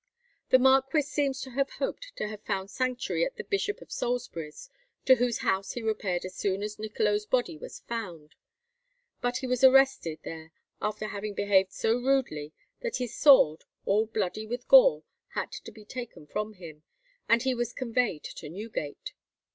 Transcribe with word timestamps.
The 0.49 0.57
marquis 0.57 1.03
seems 1.03 1.41
to 1.41 1.51
have 1.51 1.69
hoped 1.73 2.15
to 2.15 2.27
have 2.29 2.41
found 2.41 2.71
sanctuary 2.71 3.23
at 3.23 3.35
the 3.35 3.43
Bishop 3.43 3.81
of 3.81 3.91
Salisbury's, 3.91 4.67
to 5.05 5.17
whose 5.17 5.41
house 5.45 5.73
he 5.73 5.83
repaired 5.83 6.25
as 6.25 6.33
soon 6.33 6.63
as 6.63 6.79
Niccolo's 6.79 7.27
body 7.27 7.55
was 7.55 7.81
found. 7.81 8.33
But 9.21 9.37
he 9.37 9.45
was 9.45 9.63
arrested 9.63 10.17
there 10.23 10.53
after 10.81 11.05
having 11.09 11.35
behaved 11.35 11.71
so 11.73 11.91
rudely, 11.99 12.51
that 12.79 12.97
his 12.97 13.15
sword, 13.15 13.65
all 13.85 14.07
bloody 14.07 14.47
with 14.47 14.67
gore, 14.67 15.03
had 15.35 15.51
to 15.51 15.71
be 15.71 15.85
taken 15.85 16.25
from 16.25 16.53
him, 16.53 16.81
and 17.29 17.43
he 17.43 17.53
was 17.53 17.71
conveyed 17.71 18.23
to 18.23 18.49
Newgate. 18.49 19.13